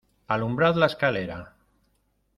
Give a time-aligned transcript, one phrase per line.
[0.33, 1.39] ¡alumbrad la escalera!...